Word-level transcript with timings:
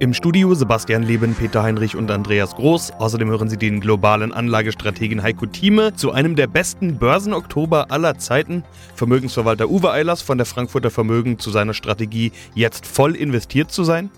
Im 0.00 0.14
Studio 0.14 0.54
Sebastian 0.54 1.02
Leben, 1.02 1.34
Peter 1.34 1.64
Heinrich 1.64 1.96
und 1.96 2.08
Andreas 2.12 2.54
Groß. 2.54 2.92
Außerdem 3.00 3.30
hören 3.30 3.48
Sie 3.48 3.56
den 3.56 3.80
globalen 3.80 4.32
Anlagestrategen 4.32 5.24
Heiko 5.24 5.46
Thieme 5.46 5.92
zu 5.92 6.12
einem 6.12 6.36
der 6.36 6.46
besten 6.46 6.98
Börsenoktober 6.98 7.90
aller 7.90 8.16
Zeiten. 8.16 8.62
Vermögensverwalter 8.94 9.68
Uwe 9.68 9.90
Eilers 9.90 10.22
von 10.22 10.38
der 10.38 10.46
Frankfurter 10.46 10.92
Vermögen 10.92 11.40
zu 11.40 11.50
seiner 11.50 11.74
Strategie, 11.74 12.30
jetzt 12.54 12.86
voll 12.86 13.16
investiert 13.16 13.72
zu 13.72 13.82
sein. 13.82 14.10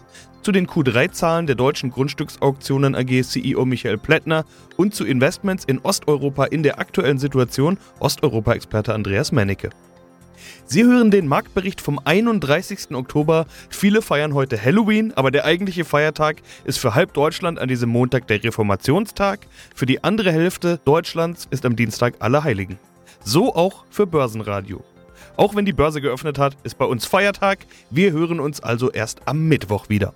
Zu 0.43 0.53
den 0.53 0.66
Q3-Zahlen 0.66 1.47
der 1.47 1.57
deutschen 1.57 1.91
Grundstücksauktionen 1.91 2.95
AG 2.95 3.23
CEO 3.23 3.65
Michael 3.65 3.97
Plättner 3.97 4.45
und 4.77 4.95
zu 4.95 5.06
Investments 5.06 5.65
in 5.65 5.78
Osteuropa 5.78 6.45
in 6.45 6.62
der 6.62 6.78
aktuellen 6.78 7.19
Situation 7.19 7.78
Osteuropa-Experte 8.01 8.92
Andreas 8.92 9.33
Mennecke. 9.33 9.70
Sie 10.65 10.85
hören 10.85 11.11
den 11.11 11.27
Marktbericht 11.27 11.80
vom 11.80 12.01
31. 12.03 12.93
Oktober. 12.93 13.47
Viele 13.69 14.03
feiern 14.03 14.35
heute 14.35 14.62
Halloween, 14.62 15.12
aber 15.17 15.31
der 15.31 15.45
eigentliche 15.45 15.85
Feiertag 15.85 16.43
ist 16.65 16.79
für 16.79 16.95
halb 16.95 17.12
Deutschland 17.15 17.59
an 17.59 17.69
diesem 17.69 17.91
Montag 17.91 18.27
der 18.29 18.43
Reformationstag. 18.43 19.47
Für 19.75 19.87
die 19.87 20.05
andere 20.05 20.33
Hälfte 20.33 20.81
Deutschlands 20.84 21.47
ist 21.51 21.65
am 21.65 21.77
Dienstag 21.77 22.15
Allerheiligen. 22.21 22.79
So 23.25 23.55
auch 23.55 23.84
für 23.91 24.07
Börsenradio. 24.07 24.83
Auch 25.37 25.55
wenn 25.55 25.65
die 25.65 25.73
Börse 25.73 26.01
geöffnet 26.01 26.39
hat, 26.39 26.57
ist 26.65 26.79
bei 26.79 26.84
uns 26.84 27.07
Feiertag. 27.07 27.67
Wir 27.91 28.12
hören 28.12 28.41
uns 28.41 28.61
also 28.61 28.91
erst 28.91 29.27
am 29.27 29.48
Mittwoch 29.48 29.89
wieder. 29.89 30.15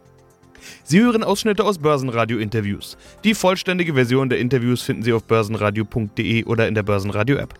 Sie 0.83 1.01
hören 1.01 1.25
Ausschnitte 1.25 1.65
aus 1.65 1.79
Börsenradio-Interviews. 1.79 2.97
Die 3.23 3.35
vollständige 3.35 3.95
Version 3.95 4.29
der 4.29 4.39
Interviews 4.39 4.83
finden 4.83 5.03
Sie 5.03 5.13
auf 5.13 5.25
börsenradio.de 5.25 6.45
oder 6.45 6.69
in 6.69 6.75
der 6.75 6.83
Börsenradio-App. 6.83 7.55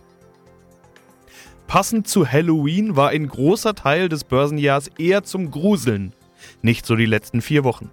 Passend 1.67 2.07
zu 2.07 2.31
Halloween 2.31 2.95
war 2.95 3.09
ein 3.09 3.27
großer 3.27 3.73
Teil 3.73 4.07
des 4.07 4.23
Börsenjahrs 4.23 4.89
eher 4.99 5.23
zum 5.23 5.51
Gruseln. 5.51 6.13
Nicht 6.61 6.85
so 6.85 6.95
die 6.95 7.07
letzten 7.07 7.41
vier 7.41 7.63
Wochen. 7.63 7.89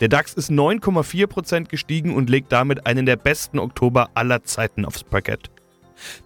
Der 0.00 0.08
DAX 0.08 0.32
ist 0.34 0.50
9,4% 0.50 1.68
gestiegen 1.68 2.14
und 2.14 2.30
legt 2.30 2.52
damit 2.52 2.86
einen 2.86 3.04
der 3.04 3.16
besten 3.16 3.58
Oktober 3.58 4.10
aller 4.14 4.44
Zeiten 4.44 4.84
aufs 4.84 5.04
Parkett. 5.04 5.50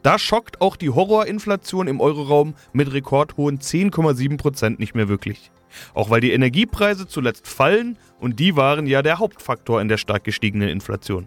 Da 0.02 0.18
schockt 0.18 0.60
auch 0.60 0.76
die 0.76 0.90
Horrorinflation 0.90 1.88
im 1.88 2.00
Euroraum 2.00 2.54
mit 2.72 2.92
rekordhohen 2.92 3.58
10,7% 3.58 4.78
nicht 4.78 4.94
mehr 4.94 5.08
wirklich. 5.08 5.50
Auch 5.94 6.10
weil 6.10 6.20
die 6.20 6.32
Energiepreise 6.32 7.06
zuletzt 7.06 7.48
fallen 7.48 7.96
und 8.18 8.38
die 8.40 8.56
waren 8.56 8.86
ja 8.86 9.02
der 9.02 9.18
Hauptfaktor 9.18 9.80
in 9.80 9.88
der 9.88 9.96
stark 9.96 10.24
gestiegenen 10.24 10.68
Inflation. 10.68 11.26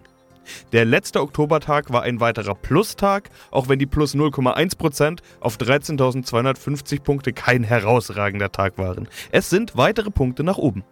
Der 0.72 0.84
letzte 0.84 1.20
Oktobertag 1.20 1.92
war 1.92 2.02
ein 2.02 2.20
weiterer 2.20 2.54
Plustag, 2.54 3.30
auch 3.50 3.68
wenn 3.68 3.78
die 3.78 3.86
plus 3.86 4.14
0,1% 4.14 5.20
auf 5.40 5.56
13.250 5.56 7.02
Punkte 7.02 7.32
kein 7.32 7.64
herausragender 7.64 8.52
Tag 8.52 8.78
waren. 8.78 9.08
Es 9.30 9.50
sind 9.50 9.76
weitere 9.76 10.10
Punkte 10.10 10.44
nach 10.44 10.58
oben. 10.58 10.84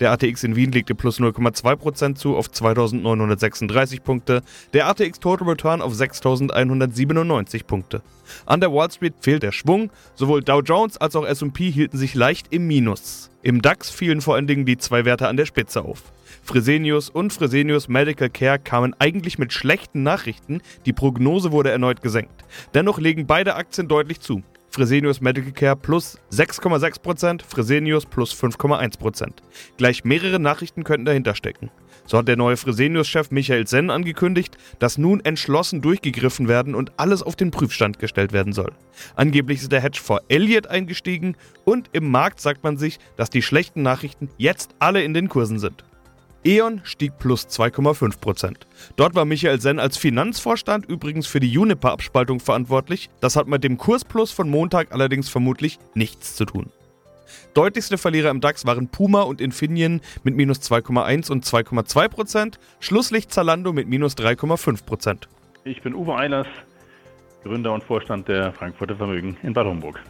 Der 0.00 0.12
ATX 0.12 0.44
in 0.44 0.56
Wien 0.56 0.72
legte 0.72 0.94
plus 0.94 1.20
0,2% 1.20 2.14
zu 2.14 2.36
auf 2.36 2.48
2.936 2.48 4.00
Punkte, 4.02 4.42
der 4.72 4.88
ATX 4.88 5.20
Total 5.20 5.48
Return 5.48 5.82
auf 5.82 5.92
6.197 5.92 7.64
Punkte. 7.64 8.02
An 8.46 8.60
der 8.60 8.72
Wall 8.72 8.90
Street 8.90 9.14
fehlt 9.20 9.42
der 9.42 9.52
Schwung, 9.52 9.90
sowohl 10.14 10.42
Dow 10.42 10.60
Jones 10.60 10.96
als 10.96 11.16
auch 11.16 11.26
S&P 11.26 11.70
hielten 11.70 11.98
sich 11.98 12.14
leicht 12.14 12.46
im 12.50 12.66
Minus. 12.66 13.30
Im 13.42 13.60
DAX 13.60 13.90
fielen 13.90 14.20
vor 14.20 14.36
allen 14.36 14.46
Dingen 14.46 14.64
die 14.64 14.78
zwei 14.78 15.04
Werte 15.04 15.28
an 15.28 15.36
der 15.36 15.46
Spitze 15.46 15.82
auf. 15.82 16.02
Fresenius 16.42 17.10
und 17.10 17.32
Fresenius 17.32 17.88
Medical 17.88 18.30
Care 18.30 18.58
kamen 18.58 18.94
eigentlich 18.98 19.38
mit 19.38 19.52
schlechten 19.52 20.02
Nachrichten, 20.02 20.60
die 20.86 20.92
Prognose 20.92 21.52
wurde 21.52 21.70
erneut 21.70 22.02
gesenkt. 22.02 22.44
Dennoch 22.72 22.98
legen 22.98 23.26
beide 23.26 23.54
Aktien 23.54 23.88
deutlich 23.88 24.20
zu. 24.20 24.42
Fresenius 24.74 25.20
Medical 25.20 25.52
Care 25.52 25.76
plus 25.76 26.18
6,6%, 26.32 27.42
Fresenius 27.44 28.06
plus 28.06 28.34
5,1%. 28.34 29.28
Gleich 29.76 30.02
mehrere 30.02 30.40
Nachrichten 30.40 30.82
könnten 30.82 31.04
dahinter 31.04 31.36
stecken. 31.36 31.70
So 32.06 32.18
hat 32.18 32.26
der 32.26 32.36
neue 32.36 32.56
Fresenius-Chef 32.56 33.30
Michael 33.30 33.68
Senn 33.68 33.88
angekündigt, 33.88 34.58
dass 34.80 34.98
nun 34.98 35.24
entschlossen 35.24 35.80
durchgegriffen 35.80 36.48
werden 36.48 36.74
und 36.74 36.92
alles 36.96 37.22
auf 37.22 37.36
den 37.36 37.52
Prüfstand 37.52 38.00
gestellt 38.00 38.32
werden 38.32 38.52
soll. 38.52 38.72
Angeblich 39.14 39.62
ist 39.62 39.70
der 39.70 39.80
Hedge 39.80 40.00
vor 40.02 40.22
Elliott 40.26 40.66
eingestiegen 40.66 41.36
und 41.64 41.88
im 41.92 42.10
Markt 42.10 42.40
sagt 42.40 42.64
man 42.64 42.76
sich, 42.76 42.98
dass 43.16 43.30
die 43.30 43.42
schlechten 43.42 43.82
Nachrichten 43.82 44.28
jetzt 44.38 44.74
alle 44.80 45.04
in 45.04 45.14
den 45.14 45.28
Kursen 45.28 45.60
sind. 45.60 45.84
E.ON 46.46 46.82
stieg 46.84 47.18
plus 47.18 47.46
2,5%. 47.48 48.56
Dort 48.96 49.14
war 49.14 49.24
Michael 49.24 49.60
Senn 49.60 49.78
als 49.78 49.96
Finanzvorstand 49.96 50.84
übrigens 50.86 51.26
für 51.26 51.40
die 51.40 51.48
Juniper-Abspaltung 51.50 52.38
verantwortlich. 52.38 53.08
Das 53.20 53.34
hat 53.34 53.48
mit 53.48 53.64
dem 53.64 53.78
Kursplus 53.78 54.30
von 54.30 54.50
Montag 54.50 54.92
allerdings 54.92 55.30
vermutlich 55.30 55.78
nichts 55.94 56.36
zu 56.36 56.44
tun. 56.44 56.70
Deutlichste 57.54 57.96
Verlierer 57.96 58.30
im 58.30 58.42
DAX 58.42 58.66
waren 58.66 58.88
Puma 58.88 59.22
und 59.22 59.40
Infineon 59.40 60.02
mit 60.22 60.36
minus 60.36 60.58
2,1 60.58 61.30
und 61.30 61.46
2,2%, 61.46 62.54
Schlusslicht 62.80 63.32
Zalando 63.32 63.72
mit 63.72 63.88
minus 63.88 64.14
3,5%. 64.16 65.22
Ich 65.64 65.80
bin 65.80 65.94
Uwe 65.94 66.14
Eilers, 66.14 66.46
Gründer 67.42 67.72
und 67.72 67.82
Vorstand 67.82 68.28
der 68.28 68.52
Frankfurter 68.52 68.96
Vermögen 68.96 69.38
in 69.42 69.54
Bad 69.54 69.66
Homburg. 69.66 70.00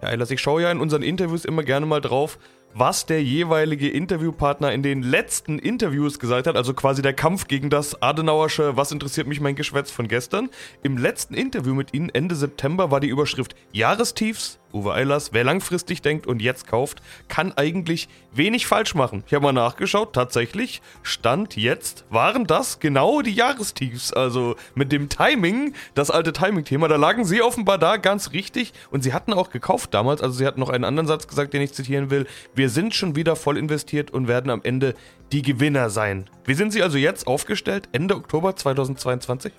Herr 0.00 0.10
Eilers, 0.10 0.30
ich 0.30 0.40
schaue 0.40 0.62
ja 0.62 0.70
in 0.70 0.80
unseren 0.80 1.02
Interviews 1.02 1.44
immer 1.44 1.62
gerne 1.62 1.86
mal 1.86 2.00
drauf, 2.00 2.38
was 2.74 3.06
der 3.06 3.22
jeweilige 3.22 3.88
Interviewpartner 3.88 4.72
in 4.72 4.82
den 4.82 5.02
letzten 5.02 5.58
Interviews 5.58 6.18
gesagt 6.18 6.48
hat, 6.48 6.56
also 6.56 6.74
quasi 6.74 7.02
der 7.02 7.12
Kampf 7.12 7.46
gegen 7.46 7.70
das 7.70 8.02
Adenauersche 8.02 8.76
Was 8.76 8.90
interessiert 8.90 9.28
mich 9.28 9.40
mein 9.40 9.54
Geschwätz 9.54 9.90
von 9.90 10.08
gestern. 10.08 10.50
Im 10.82 10.98
letzten 10.98 11.34
Interview 11.34 11.74
mit 11.74 11.94
Ihnen 11.94 12.08
Ende 12.08 12.34
September 12.34 12.90
war 12.90 12.98
die 12.98 13.08
Überschrift 13.08 13.54
Jahrestiefs, 13.72 14.58
Uwe 14.74 14.92
Eilers, 14.92 15.32
wer 15.32 15.44
langfristig 15.44 16.02
denkt 16.02 16.26
und 16.26 16.42
jetzt 16.42 16.66
kauft, 16.66 17.00
kann 17.28 17.52
eigentlich 17.56 18.08
wenig 18.32 18.66
falsch 18.66 18.94
machen. 18.94 19.22
Ich 19.26 19.32
habe 19.32 19.44
mal 19.44 19.52
nachgeschaut, 19.52 20.12
tatsächlich, 20.12 20.82
Stand 21.02 21.56
jetzt 21.56 22.04
waren 22.10 22.46
das 22.46 22.80
genau 22.80 23.22
die 23.22 23.32
Jahrestiefs. 23.32 24.12
Also 24.12 24.56
mit 24.74 24.92
dem 24.92 25.08
Timing, 25.08 25.74
das 25.94 26.10
alte 26.10 26.32
Timing-Thema, 26.32 26.88
da 26.88 26.96
lagen 26.96 27.24
Sie 27.24 27.40
offenbar 27.40 27.78
da 27.78 27.96
ganz 27.96 28.32
richtig 28.32 28.72
und 28.90 29.02
Sie 29.02 29.12
hatten 29.12 29.32
auch 29.32 29.50
gekauft 29.50 29.94
damals, 29.94 30.20
also 30.20 30.34
Sie 30.34 30.46
hatten 30.46 30.60
noch 30.60 30.70
einen 30.70 30.84
anderen 30.84 31.06
Satz 31.06 31.28
gesagt, 31.28 31.54
den 31.54 31.62
ich 31.62 31.72
zitieren 31.72 32.10
will. 32.10 32.26
Wir 32.54 32.68
sind 32.68 32.94
schon 32.94 33.16
wieder 33.16 33.36
voll 33.36 33.56
investiert 33.56 34.10
und 34.10 34.28
werden 34.28 34.50
am 34.50 34.62
Ende 34.62 34.94
die 35.32 35.42
Gewinner 35.42 35.90
sein. 35.90 36.28
Wie 36.44 36.54
sind 36.54 36.72
Sie 36.72 36.82
also 36.82 36.98
jetzt 36.98 37.26
aufgestellt, 37.26 37.88
Ende 37.92 38.16
Oktober 38.16 38.56
2022? 38.56 39.52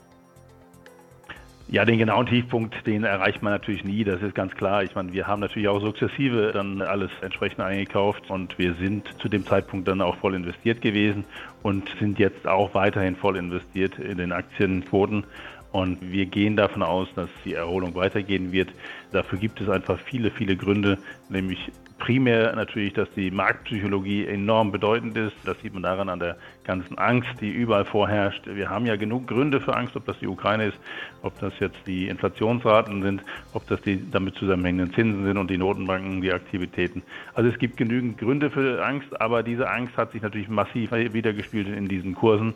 Ja, 1.68 1.84
den 1.84 1.98
genauen 1.98 2.28
Tiefpunkt, 2.28 2.86
den 2.86 3.04
erreicht 3.04 3.42
man 3.42 3.52
natürlich 3.52 3.84
nie, 3.84 4.04
das 4.04 4.22
ist 4.22 4.36
ganz 4.36 4.54
klar. 4.54 4.84
Ich 4.84 4.94
meine, 4.94 5.14
wir 5.14 5.26
haben 5.26 5.40
natürlich 5.40 5.68
auch 5.68 5.82
sukzessive 5.82 6.52
dann 6.54 6.84
alles 6.84 7.10
entsprechend 7.22 7.60
eingekauft 7.60 8.30
und 8.30 8.60
wir 8.60 8.76
sind 8.76 9.08
zu 9.20 9.30
dem 9.30 9.44
Zeitpunkt 9.48 9.88
dann 9.88 10.00
auch 10.00 10.16
voll 10.18 10.36
investiert 10.36 10.82
gewesen 10.82 11.26
und 11.64 11.90
sind 12.00 12.20
jetzt 12.20 12.48
auch 12.48 12.76
weiterhin 12.76 13.16
voll 13.16 13.36
investiert 13.36 13.98
in 13.98 14.20
den 14.20 14.32
Aktienquoten. 14.32 15.24
Und 15.72 16.12
wir 16.12 16.28
gehen 16.28 16.56
davon 16.56 16.84
aus, 16.84 17.10
dass 17.16 17.30
die 17.44 17.56
Erholung 17.56 17.96
weitergehen 17.96 18.52
wird. 18.52 18.70
Dafür 19.12 19.40
gibt 19.40 19.60
es 19.60 19.68
einfach 19.68 20.00
viele, 20.00 20.30
viele 20.30 20.56
Gründe, 20.56 21.00
nämlich 21.30 21.72
primär 22.06 22.56
natürlich, 22.56 22.94
dass 22.94 23.10
die 23.16 23.32
Marktpsychologie 23.32 24.28
enorm 24.28 24.72
bedeutend 24.72 25.18
ist. 25.18 25.36
Das 25.44 25.60
sieht 25.62 25.74
man 25.74 25.82
daran 25.82 26.08
an 26.08 26.20
der 26.20 26.38
ganzen 26.64 27.00
Angst, 27.00 27.42
die 27.42 27.50
überall 27.50 27.84
vorherrscht. 27.84 28.46
Wir 28.46 28.70
haben 28.70 28.86
ja 28.86 28.96
genug 28.96 29.26
Gründe 29.26 29.60
für 29.60 29.76
Angst, 29.76 29.96
ob 29.96 30.06
das 30.06 30.20
die 30.20 30.28
Ukraine 30.28 30.68
ist, 30.68 30.78
ob 31.24 31.40
das 31.40 31.54
jetzt 31.60 31.80
die 31.88 32.08
Inflationsraten 32.08 33.02
sind, 33.02 33.24
ob 33.54 33.66
das 33.68 33.82
die 33.82 34.00
damit 34.12 34.36
zusammenhängenden 34.36 34.94
Zinsen 34.94 35.26
sind 35.26 35.38
und 35.40 35.50
die 35.50 35.58
Notenbanken, 35.58 36.22
die 36.22 36.32
Aktivitäten. 36.32 37.02
Also 37.34 37.50
es 37.50 37.58
gibt 37.58 37.76
genügend 37.76 38.20
Gründe 38.20 38.52
für 38.52 38.86
Angst, 38.86 39.20
aber 39.20 39.42
diese 39.42 39.68
Angst 39.68 39.98
hat 39.98 40.12
sich 40.12 40.22
natürlich 40.22 40.48
massiv 40.48 40.92
wiedergespielt 40.92 41.68
in 41.68 41.88
diesen 41.88 42.14
Kursen. 42.14 42.54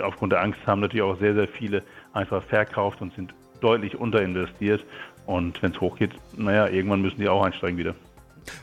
Aufgrund 0.00 0.32
der 0.32 0.42
Angst 0.42 0.64
haben 0.64 0.80
natürlich 0.80 1.02
auch 1.02 1.18
sehr, 1.18 1.34
sehr 1.34 1.48
viele 1.48 1.82
einfach 2.12 2.40
verkauft 2.44 3.02
und 3.02 3.12
sind 3.14 3.34
deutlich 3.60 3.96
unterinvestiert. 3.96 4.84
Und 5.26 5.60
wenn 5.60 5.72
es 5.72 5.80
hochgeht, 5.80 6.12
naja, 6.36 6.68
irgendwann 6.68 7.02
müssen 7.02 7.20
die 7.20 7.28
auch 7.28 7.42
einsteigen 7.42 7.78
wieder. 7.78 7.96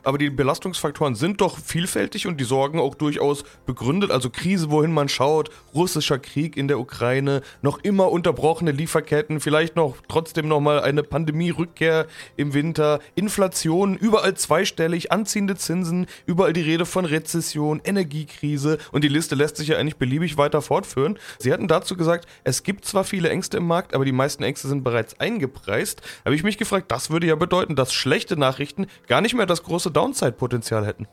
Aber 0.03 0.17
die 0.17 0.29
Belastungsfaktoren 0.29 1.15
sind 1.15 1.41
doch 1.41 1.57
vielfältig 1.57 2.27
und 2.27 2.39
die 2.39 2.43
Sorgen 2.43 2.79
auch 2.79 2.95
durchaus 2.95 3.43
begründet. 3.65 4.11
Also 4.11 4.29
Krise, 4.29 4.69
wohin 4.69 4.93
man 4.93 5.09
schaut, 5.09 5.49
russischer 5.73 6.19
Krieg 6.19 6.57
in 6.57 6.67
der 6.67 6.79
Ukraine, 6.79 7.41
noch 7.61 7.79
immer 7.79 8.11
unterbrochene 8.11 8.71
Lieferketten, 8.71 9.39
vielleicht 9.39 9.75
noch 9.75 9.97
trotzdem 10.07 10.47
nochmal 10.47 10.81
eine 10.81 11.03
Pandemie-Rückkehr 11.03 12.07
im 12.35 12.53
Winter, 12.53 12.99
Inflation, 13.15 13.95
überall 13.95 14.35
zweistellig, 14.35 15.11
anziehende 15.11 15.55
Zinsen, 15.55 16.07
überall 16.25 16.53
die 16.53 16.61
Rede 16.61 16.85
von 16.85 17.05
Rezession, 17.05 17.81
Energiekrise 17.83 18.77
und 18.91 19.03
die 19.03 19.09
Liste 19.09 19.35
lässt 19.35 19.57
sich 19.57 19.69
ja 19.69 19.77
eigentlich 19.77 19.97
beliebig 19.97 20.37
weiter 20.37 20.61
fortführen. 20.61 21.19
Sie 21.39 21.51
hatten 21.51 21.67
dazu 21.67 21.95
gesagt, 21.95 22.27
es 22.43 22.63
gibt 22.63 22.85
zwar 22.85 23.03
viele 23.03 23.29
Ängste 23.29 23.57
im 23.57 23.67
Markt, 23.67 23.93
aber 23.93 24.05
die 24.05 24.11
meisten 24.11 24.43
Ängste 24.43 24.67
sind 24.67 24.83
bereits 24.83 25.19
eingepreist. 25.19 26.01
Habe 26.25 26.35
ich 26.35 26.43
mich 26.43 26.57
gefragt, 26.57 26.91
das 26.91 27.09
würde 27.09 27.27
ja 27.27 27.35
bedeuten, 27.35 27.75
dass 27.75 27.93
schlechte 27.93 28.37
Nachrichten 28.37 28.87
gar 29.07 29.21
nicht 29.21 29.35
mehr 29.35 29.45
das 29.45 29.63
große 29.63 29.72
große 29.73 29.91
Downside-Potenzial 29.91 30.85
hätten. 30.85 31.07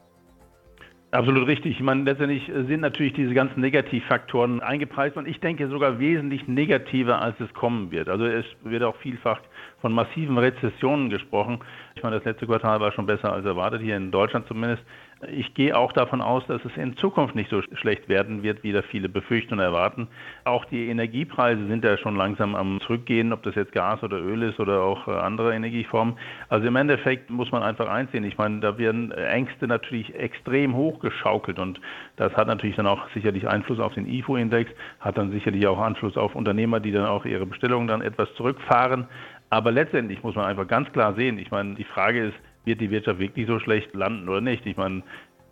Absolut 1.12 1.48
richtig. 1.48 1.76
Ich 1.76 1.80
meine, 1.80 2.04
letztendlich 2.04 2.46
sind 2.68 2.82
natürlich 2.82 3.14
diese 3.14 3.32
ganzen 3.32 3.60
Negativfaktoren 3.60 4.60
eingepreist 4.60 5.16
und 5.16 5.26
ich 5.26 5.40
denke 5.40 5.66
sogar 5.68 5.98
wesentlich 5.98 6.46
negativer, 6.46 7.20
als 7.20 7.40
es 7.40 7.52
kommen 7.54 7.90
wird. 7.90 8.08
Also 8.08 8.26
es 8.26 8.44
wird 8.62 8.82
auch 8.82 8.94
vielfach 8.96 9.40
von 9.80 9.92
massiven 9.92 10.36
Rezessionen 10.38 11.08
gesprochen. 11.08 11.60
Ich 11.96 12.02
meine, 12.02 12.16
das 12.16 12.24
letzte 12.26 12.46
Quartal 12.46 12.80
war 12.80 12.92
schon 12.92 13.06
besser 13.06 13.32
als 13.32 13.46
erwartet, 13.46 13.80
hier 13.80 13.96
in 13.96 14.12
Deutschland 14.12 14.46
zumindest. 14.46 14.84
Ich 15.28 15.52
gehe 15.52 15.76
auch 15.76 15.92
davon 15.92 16.22
aus, 16.22 16.46
dass 16.46 16.64
es 16.64 16.74
in 16.78 16.96
Zukunft 16.96 17.34
nicht 17.34 17.50
so 17.50 17.60
schlecht 17.74 18.08
werden 18.08 18.42
wird, 18.42 18.62
wie 18.62 18.72
da 18.72 18.80
viele 18.80 19.10
befürchten 19.10 19.52
und 19.52 19.60
erwarten. 19.60 20.08
Auch 20.44 20.64
die 20.64 20.88
Energiepreise 20.88 21.66
sind 21.66 21.84
ja 21.84 21.98
schon 21.98 22.16
langsam 22.16 22.54
am 22.54 22.80
Zurückgehen, 22.80 23.34
ob 23.34 23.42
das 23.42 23.54
jetzt 23.54 23.72
Gas 23.72 24.02
oder 24.02 24.16
Öl 24.16 24.42
ist 24.42 24.58
oder 24.58 24.82
auch 24.82 25.06
äh, 25.08 25.10
andere 25.10 25.54
Energieformen. 25.54 26.16
Also 26.48 26.66
im 26.66 26.76
Endeffekt 26.76 27.28
muss 27.28 27.52
man 27.52 27.62
einfach 27.62 27.86
einsehen. 27.86 28.24
Ich 28.24 28.38
meine, 28.38 28.60
da 28.60 28.78
werden 28.78 29.12
Ängste 29.12 29.66
natürlich 29.66 30.14
extrem 30.14 30.74
hochgeschaukelt 30.74 31.58
und 31.58 31.80
das 32.16 32.32
hat 32.32 32.46
natürlich 32.46 32.76
dann 32.76 32.86
auch 32.86 33.06
sicherlich 33.12 33.46
Einfluss 33.46 33.78
auf 33.78 33.92
den 33.92 34.06
IFO-Index, 34.06 34.70
hat 35.00 35.18
dann 35.18 35.32
sicherlich 35.32 35.66
auch 35.66 35.78
Einfluss 35.78 36.16
auf 36.16 36.34
Unternehmer, 36.34 36.80
die 36.80 36.92
dann 36.92 37.04
auch 37.04 37.26
ihre 37.26 37.44
Bestellungen 37.44 37.88
dann 37.88 38.00
etwas 38.00 38.32
zurückfahren. 38.36 39.06
Aber 39.50 39.70
letztendlich 39.70 40.22
muss 40.22 40.34
man 40.34 40.46
einfach 40.46 40.66
ganz 40.66 40.90
klar 40.92 41.12
sehen, 41.14 41.38
ich 41.38 41.50
meine, 41.50 41.74
die 41.74 41.84
Frage 41.84 42.28
ist, 42.28 42.36
wird 42.64 42.80
die 42.80 42.90
Wirtschaft 42.90 43.18
wirklich 43.18 43.46
so 43.46 43.58
schlecht 43.58 43.94
landen 43.94 44.28
oder 44.28 44.40
nicht? 44.40 44.66
Ich 44.66 44.76
meine, 44.76 45.02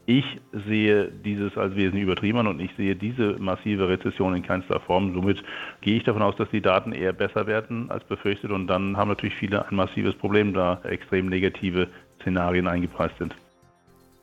ich 0.07 0.25
sehe 0.67 1.13
dieses 1.23 1.59
als 1.59 1.77
wesentlich 1.77 2.05
übertrieben 2.05 2.47
und 2.47 2.61
ich 2.61 2.71
sehe 2.77 2.97
diese 2.97 3.37
massive 3.39 3.89
Rezession 3.91 4.35
in 4.35 4.43
keinster 4.43 4.81
Form. 4.81 5.13
Somit 5.13 5.43
gehe 5.83 5.99
ich 5.99 6.05
davon 6.05 6.23
aus, 6.23 6.35
dass 6.37 6.49
die 6.49 6.63
Daten 6.63 6.93
eher 6.93 7.13
besser 7.13 7.47
werden 7.47 7.91
als 7.91 8.05
befürchtet 8.05 8.51
und 8.51 8.69
dann 8.69 8.97
haben 8.97 9.09
natürlich 9.09 9.37
viele 9.37 9.69
ein 9.69 9.77
massives 9.77 10.15
Problem, 10.15 10.55
da 10.55 10.81
extrem 10.85 11.27
negative 11.27 11.89
Szenarien 12.23 12.67
eingepreist 12.67 13.19
sind. 13.19 13.35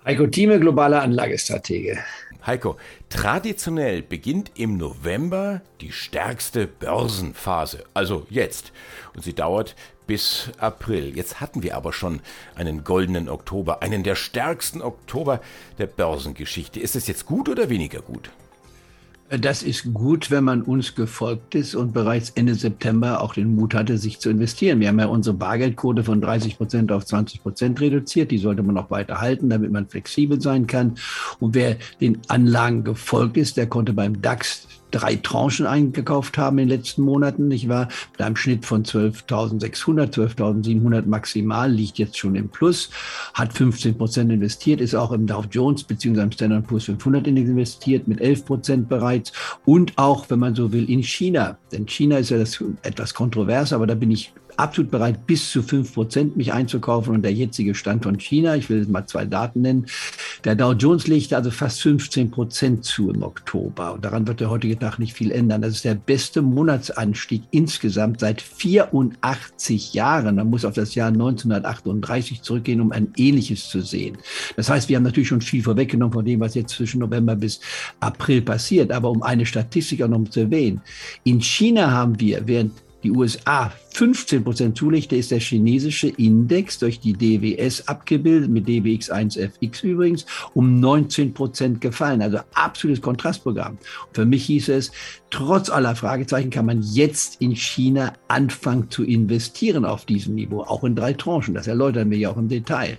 Heiko 0.06 0.28
Thieme, 0.28 0.60
globale 0.60 1.02
Anlagestratege. 1.02 1.98
Heiko, 2.46 2.78
traditionell 3.10 4.04
beginnt 4.04 4.52
im 4.54 4.78
November 4.78 5.62
die 5.82 5.92
stärkste 5.92 6.68
Börsenphase, 6.68 7.86
also 7.96 8.28
jetzt. 8.30 8.72
Und 9.16 9.24
sie 9.24 9.34
dauert 9.34 9.76
bis 10.06 10.52
April. 10.60 11.18
Jetzt 11.18 11.42
hatten 11.42 11.64
wir 11.64 11.76
aber 11.76 11.92
schon 11.92 12.20
einen 12.54 12.84
goldenen 12.84 13.30
Oktober, 13.30 13.82
einen 13.82 14.04
der 14.04 14.14
stärksten 14.14 14.84
Oktober 14.84 15.42
der 15.80 15.88
Börsengeschichte. 15.88 16.80
Ist 16.80 16.96
es 16.96 17.08
jetzt 17.08 17.26
gut 17.26 17.50
oder 17.50 17.72
weniger 17.72 18.02
gut? 18.02 18.30
Das 19.42 19.64
ist 19.64 19.94
gut, 19.94 20.32
wenn 20.32 20.44
man 20.44 20.62
uns 20.62 20.96
gefolgt 20.96 21.56
ist 21.56 21.76
und 21.76 21.94
bereits 21.94 22.30
Ende 22.32 22.56
September 22.56 23.22
auch 23.22 23.34
den 23.34 23.56
Mut 23.56 23.74
hatte, 23.74 23.98
sich 23.98 24.20
zu 24.20 24.30
investieren. 24.30 24.80
Wir 24.80 24.88
haben 24.88 25.00
ja 25.00 25.08
unsere 25.08 25.36
Bargeldquote 25.36 26.04
von 26.04 26.22
30 26.22 26.58
Prozent 26.58 26.92
auf 26.92 27.06
20 27.06 27.42
Prozent 27.42 27.82
reduziert. 27.82 28.32
Die 28.32 28.38
sollte 28.38 28.64
man 28.64 28.78
auch 28.78 28.92
weiter 28.92 29.20
halten, 29.20 29.50
damit 29.50 29.72
man 29.72 29.88
flexibel 29.88 30.40
sein 30.40 30.68
kann. 30.68 30.96
Und 31.40 31.56
wer 31.56 31.78
den 32.00 32.20
Anlagen 32.28 32.84
gefolgt 32.84 33.36
ist, 33.38 33.58
der 33.58 33.68
konnte 33.68 33.94
beim 33.94 34.22
DAX 34.22 34.68
drei 34.96 35.18
Tranchen 35.18 35.68
eingekauft 35.68 36.38
haben 36.38 36.58
in 36.58 36.70
den 36.70 36.78
letzten 36.78 37.02
Monaten. 37.02 37.52
Ich 37.52 37.68
war 37.68 37.90
mit 38.14 38.22
einem 38.22 38.38
Schnitt 38.38 38.66
von 38.66 38.84
12.600, 38.84 40.14
12.700 40.14 41.06
maximal, 41.06 41.70
liegt 41.70 41.98
jetzt 41.98 42.18
schon 42.18 42.36
im 42.36 42.48
Plus, 42.48 42.90
hat 43.34 43.52
15 43.54 43.98
Prozent 43.98 44.32
investiert, 44.32 44.80
ist 44.80 44.96
auch 44.96 45.12
im 45.12 45.28
Dow 45.28 45.44
Jones 45.52 45.84
bzw. 45.84 46.22
im 46.22 46.32
Standard 46.32 46.68
Poor's 46.68 46.86
500 46.86 47.28
Index 47.28 47.50
investiert 47.50 48.08
mit 48.08 48.22
11 48.22 48.46
Prozent 48.46 48.90
bereits 48.90 49.34
und 49.66 49.94
auch, 49.98 50.30
wenn 50.30 50.40
man 50.40 50.56
so 50.56 50.72
will, 50.72 50.90
in 50.90 51.04
China. 51.04 51.58
Denn 51.72 51.86
China 51.88 52.18
ist 52.18 52.30
ja 52.30 52.38
das 52.38 52.64
etwas 52.84 53.14
kontrovers, 53.14 53.74
aber 53.74 53.88
da 53.88 53.96
bin 53.96 54.12
ich 54.12 54.32
absolut 54.58 54.92
bereit, 54.92 55.26
bis 55.28 55.52
zu 55.52 55.62
fünf 55.62 55.94
Prozent 55.94 56.38
mich 56.38 56.54
einzukaufen. 56.54 57.14
Und 57.14 57.22
der 57.24 57.34
jetzige 57.34 57.76
Stand 57.76 58.04
von 58.04 58.18
China, 58.20 58.56
ich 58.56 58.70
will 58.70 58.86
mal 58.88 59.06
zwei 59.06 59.26
Daten 59.26 59.62
nennen, 59.62 59.88
der 60.46 60.56
Dow 60.56 60.74
Jones 60.74 61.08
legt 61.08 61.34
also 61.34 61.50
fast 61.50 61.82
15 61.82 62.30
Prozent 62.30 62.86
zu 62.86 63.10
im 63.10 63.24
Oktober. 63.24 63.96
Und 63.96 64.06
daran 64.06 64.28
wird 64.28 64.40
der 64.42 64.52
heutige 64.52 64.78
Tag 64.78 65.00
nicht 65.00 65.14
viel 65.14 65.32
ändern. 65.32 65.64
Das 65.64 65.74
ist 65.74 65.86
der 65.86 65.96
beste 65.96 66.44
Monatsanstieg 66.44 67.42
insgesamt 67.50 68.20
seit 68.20 68.42
84 68.42 69.96
Jahren. 69.96 70.36
Man 70.36 70.52
muss 70.52 70.64
auf 70.64 70.76
das 70.76 70.94
Jahr 70.94 71.08
1938 71.08 72.44
zurückgehen, 72.44 72.80
um 72.80 72.92
ein 72.92 73.12
ähnliches 73.18 73.70
zu 73.70 73.82
sehen. 73.82 74.20
Das 74.56 74.70
heißt, 74.70 74.88
wir 74.88 74.98
haben 74.98 75.04
natürlich 75.04 75.30
schon 75.30 75.42
viel 75.42 75.64
vorweggenommen 75.64 76.14
von 76.14 76.26
dem, 76.26 76.40
was 76.40 76.54
jetzt 76.54 76.76
zwischen 76.76 77.00
November 77.00 77.36
bis 77.36 77.60
April 78.00 78.44
passiert. 78.44 78.92
Aber 78.92 79.10
um 79.10 79.24
eine 79.24 79.48
Statistik 79.48 80.04
auch 80.04 80.08
noch 80.08 80.30
zu 80.30 80.42
erwähnen. 80.42 80.80
In 81.24 81.42
China 81.42 81.90
haben 81.90 82.20
wir, 82.20 82.48
während 82.48 82.72
die 83.06 83.12
USA 83.12 83.72
15 83.94 84.44
Prozent 84.44 84.78
zulegte, 84.78 85.16
ist 85.16 85.32
der 85.32 85.40
chinesische 85.40 86.10
Index 86.10 86.80
durch 86.80 87.00
die 87.00 87.14
DWS 87.14 87.88
abgebildet, 87.88 88.50
mit 88.50 88.68
DWX1FX 88.68 89.84
übrigens, 89.84 90.26
um 90.54 90.82
19 90.82 91.34
Prozent 91.34 91.80
gefallen. 91.80 92.22
Also 92.22 92.40
absolutes 92.54 93.02
Kontrastprogramm. 93.02 93.78
Und 94.08 94.14
für 94.14 94.26
mich 94.26 94.46
hieß 94.46 94.68
es, 94.70 94.92
trotz 95.30 95.70
aller 95.70 95.96
Fragezeichen 95.96 96.50
kann 96.50 96.66
man 96.66 96.82
jetzt 96.82 97.42
in 97.42 97.56
China 97.56 98.14
anfangen 98.28 98.90
zu 98.90 99.04
investieren 99.04 99.86
auf 99.86 100.06
diesem 100.06 100.36
Niveau, 100.36 100.62
auch 100.62 100.84
in 100.84 100.96
drei 100.96 101.14
Tranchen. 101.14 101.54
Das 101.54 101.68
erläutern 101.68 102.10
wir 102.10 102.18
ja 102.18 102.32
auch 102.32 102.38
im 102.38 102.50
Detail. 102.50 102.98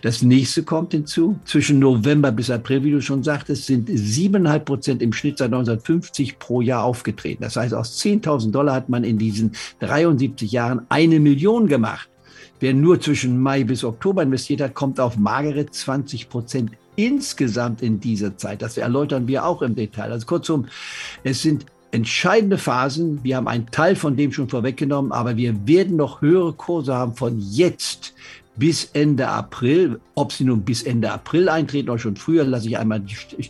Das 0.00 0.22
nächste 0.22 0.62
kommt 0.62 0.92
hinzu. 0.92 1.38
Zwischen 1.44 1.78
November 1.78 2.32
bis 2.32 2.50
April, 2.50 2.84
wie 2.84 2.90
du 2.90 3.02
schon 3.02 3.22
sagtest, 3.22 3.66
sind 3.66 3.90
7,5 3.90 4.58
Prozent 4.60 5.02
im 5.02 5.12
Schnitt 5.12 5.36
seit 5.36 5.46
1950 5.46 6.38
pro 6.38 6.62
Jahr 6.62 6.84
aufgetreten. 6.84 7.42
Das 7.42 7.56
heißt, 7.56 7.74
aus 7.74 7.98
10.000 7.98 8.50
Dollar 8.50 8.74
hat 8.74 8.88
man 8.88 9.04
in 9.04 9.18
diesen 9.18 9.47
73 9.80 10.18
70 10.28 10.52
Jahren 10.52 10.86
eine 10.88 11.20
Million 11.20 11.66
gemacht. 11.66 12.08
Wer 12.60 12.74
nur 12.74 13.00
zwischen 13.00 13.40
Mai 13.40 13.64
bis 13.64 13.84
Oktober 13.84 14.22
investiert 14.22 14.60
hat, 14.60 14.74
kommt 14.74 14.98
auf 14.98 15.16
magere 15.16 15.66
20 15.66 16.28
Prozent 16.28 16.72
insgesamt 16.96 17.82
in 17.82 18.00
dieser 18.00 18.36
Zeit. 18.36 18.62
Das 18.62 18.76
erläutern 18.76 19.28
wir 19.28 19.44
auch 19.44 19.62
im 19.62 19.76
Detail. 19.76 20.10
Also 20.10 20.26
kurzum, 20.26 20.66
es 21.22 21.42
sind 21.42 21.66
entscheidende 21.92 22.58
Phasen. 22.58 23.22
Wir 23.22 23.36
haben 23.36 23.46
einen 23.46 23.70
Teil 23.70 23.94
von 23.94 24.16
dem 24.16 24.32
schon 24.32 24.48
vorweggenommen, 24.48 25.12
aber 25.12 25.36
wir 25.36 25.66
werden 25.66 25.96
noch 25.96 26.20
höhere 26.20 26.52
Kurse 26.52 26.94
haben 26.94 27.14
von 27.14 27.38
jetzt 27.38 28.14
bis 28.58 28.90
Ende 28.92 29.28
April. 29.28 30.00
Ob 30.14 30.32
sie 30.32 30.44
nun 30.44 30.62
bis 30.62 30.82
Ende 30.82 31.10
April 31.12 31.48
eintreten 31.48 31.90
oder 31.90 31.98
schon 31.98 32.16
früher, 32.16 32.44
lasse 32.44 32.68
ich 32.68 32.76
einmal 32.76 33.02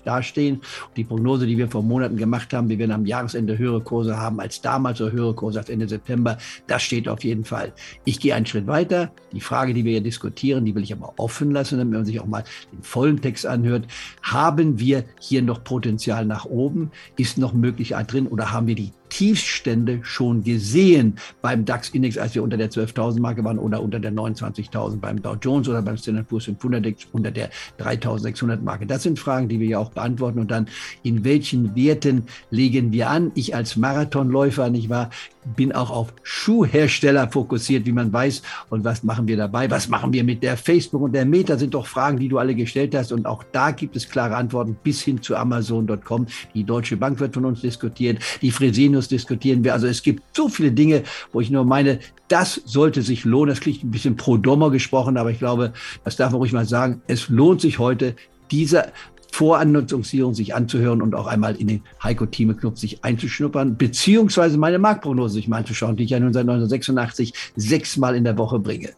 dastehen. 0.05 0.61
Die 0.97 1.05
Prognose, 1.05 1.47
die 1.47 1.57
wir 1.57 1.69
vor 1.69 1.83
Monaten 1.83 2.17
gemacht 2.17 2.53
haben, 2.53 2.69
wir 2.69 2.79
werden 2.79 2.93
am 2.93 3.07
Jahresende 3.07 3.57
höhere 3.57 3.81
Kurse 3.81 4.19
haben 4.19 4.39
als 4.39 4.61
damals 4.61 5.01
oder 5.01 5.13
höhere 5.13 5.35
Kurse 5.35 5.61
als 5.61 5.71
Ende 5.71 5.89
September, 5.89 6.37
das 6.67 6.83
steht 6.83 7.09
auf 7.09 7.25
jeden 7.25 7.45
Fall. 7.45 7.73
Ich 8.05 8.21
gehe 8.21 8.35
einen 8.35 8.47
Schritt 8.47 8.67
weiter. 8.67 9.11
Die 9.33 9.41
Frage, 9.41 9.73
die 9.73 9.85
wir 9.85 9.93
hier 9.93 10.03
diskutieren, 10.03 10.65
die 10.65 10.75
will 10.75 10.83
ich 10.83 10.93
aber 10.93 11.15
offen 11.17 11.51
lassen, 11.53 11.79
damit 11.79 11.95
man 11.95 12.05
sich 12.05 12.21
auch 12.21 12.27
mal 12.27 12.45
den 12.73 12.83
vollen 12.83 13.21
Text 13.21 13.47
anhört. 13.47 13.87
Haben 14.23 14.79
wir 14.79 15.05
hier 15.21 15.43
noch 15.43 15.65
Potenzial 15.65 16.27
nach 16.27 16.45
oben? 16.45 16.91
Ist 17.17 17.39
noch 17.39 17.55
Möglichkeit 17.55 18.13
drin 18.13 18.27
oder 18.27 18.53
haben 18.53 18.67
wir 18.67 18.75
die 18.75 18.93
Tiefstände 19.09 20.01
schon 20.03 20.43
gesehen 20.43 21.17
beim 21.43 21.65
DAX-Index, 21.65 22.19
als 22.19 22.35
wir 22.35 22.43
unter 22.43 22.57
der 22.57 22.71
12.000 22.71 23.21
Marke 23.21 23.45
waren 23.45 23.59
oder 23.59 23.83
unter 23.83 23.99
der 23.99 24.13
29.000 24.13 24.99
beim 24.99 25.21
Dow 25.23 25.37
Jones 25.41 25.69
oder 25.69 25.83
beim 25.83 25.97
Standard 25.97 26.29
Poor's 26.29 26.45
500 26.45 26.79
Index 26.79 27.07
unter 27.13 27.31
der 27.31 27.51
3.600 27.79 28.61
Marke. 28.63 28.87
Das 28.87 29.03
sind 29.03 29.19
Fragen, 29.19 29.49
die 29.49 29.61
wir 29.61 29.69
ja 29.69 29.79
auch 29.79 29.91
beantworten. 29.91 30.39
Und 30.39 30.51
dann, 30.51 30.69
in 31.03 31.25
welchen 31.25 31.75
Werten 31.75 32.25
legen 32.51 32.93
wir 32.93 33.11
an? 33.11 33.33
Ich 33.35 33.55
als 33.55 33.77
Marathonläufer, 33.77 34.71
nicht 34.71 34.89
wahr, 34.89 35.11
bin 35.57 35.73
auch 35.73 35.91
auf 35.91 36.13
Schuhhersteller 36.23 37.29
fokussiert, 37.31 37.87
wie 37.87 37.93
man 37.93 38.13
weiß. 38.13 38.43
Und 38.71 38.85
was 38.85 39.03
machen 39.03 39.29
wir 39.29 39.37
dabei? 39.37 39.71
Was 39.71 39.89
machen 39.89 40.13
wir 40.13 40.25
mit 40.25 40.43
der 40.43 40.57
Facebook 40.57 41.03
und 41.03 41.13
der 41.13 41.25
Meta? 41.25 41.57
Sind 41.57 41.75
doch 41.75 41.87
Fragen, 41.87 42.19
die 42.19 42.29
du 42.29 42.39
alle 42.39 42.55
gestellt 42.55 42.95
hast. 42.95 43.13
Und 43.13 43.27
auch 43.27 43.45
da 43.53 43.71
gibt 43.71 43.97
es 43.97 44.09
klare 44.09 44.37
Antworten 44.37 44.77
bis 44.83 45.03
hin 45.03 45.23
zu 45.23 45.37
Amazon.com. 45.37 46.27
Die 46.55 46.65
Deutsche 46.65 46.97
Bank 46.97 47.21
wird 47.21 47.35
von 47.35 47.45
uns 47.45 47.61
diskutiert. 47.61 48.19
Die 48.43 48.51
Fresenius 48.51 48.98
diskutieren 49.07 49.63
wir. 49.63 49.75
Also 49.75 49.87
es 49.87 50.03
gibt 50.03 50.23
so 50.35 50.49
viele 50.49 50.73
Dinge, 50.73 51.05
wo 51.33 51.41
ich 51.41 51.51
nur 51.51 51.65
meine, 51.65 52.01
das 52.27 52.61
sollte 52.65 53.03
sich 53.03 53.25
lohnen. 53.25 53.51
Das 53.51 53.61
klingt 53.61 53.85
ein 53.85 53.93
bisschen 53.93 54.17
pro 54.17 54.37
Dommer 54.37 54.71
gesprochen, 54.71 55.17
aber 55.17 55.31
ich 55.31 55.39
glaube, 55.39 55.73
das 56.05 56.17
darf 56.17 56.33
man 56.33 56.39
ruhig 56.39 56.53
mal 56.53 56.67
sagen. 56.67 57.03
Es 57.07 57.29
lohnt 57.29 57.61
sich 57.61 57.79
heute, 57.79 58.17
diese 58.51 58.93
Vorannutzungsierung 59.33 60.35
sich 60.35 60.55
anzuhören 60.55 61.03
und 61.03 61.15
auch 61.15 61.27
einmal 61.27 61.55
in 61.57 61.69
den 61.69 61.83
Heiko 62.03 62.27
Thieme 62.27 62.55
Club 62.55 62.79
sich 62.79 63.05
einzuschnuppern, 63.05 63.77
beziehungsweise 63.77 64.59
meine 64.59 64.79
Marktprognose 64.79 65.35
sich 65.35 65.49
mal 65.49 65.59
anzuschauen, 65.59 65.97
die 65.97 66.05
ich 66.05 66.11
ja 66.11 66.19
nun 66.19 66.33
seit 66.33 66.43
1986 66.43 67.33
sechsmal 67.55 68.17
in 68.17 68.25
der 68.25 68.37
Woche 68.39 68.59
bringe. 68.59 68.91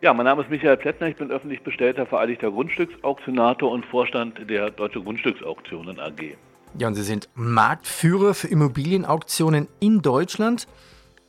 Ja, 0.00 0.14
mein 0.14 0.26
Name 0.26 0.42
ist 0.42 0.50
Michael 0.50 0.76
Plättner, 0.76 1.08
ich 1.08 1.16
bin 1.16 1.32
öffentlich 1.32 1.60
bestellter 1.62 2.06
Vereidigter 2.06 2.52
Grundstücksauktionator 2.52 3.72
und 3.72 3.84
Vorstand 3.84 4.38
der 4.48 4.70
Deutsche 4.70 5.00
Grundstücksauktionen 5.00 5.98
AG. 5.98 6.36
Ja, 6.76 6.88
und 6.88 6.94
Sie 6.94 7.02
sind 7.02 7.28
Marktführer 7.34 8.34
für 8.34 8.48
Immobilienauktionen 8.48 9.68
in 9.80 10.02
Deutschland. 10.02 10.66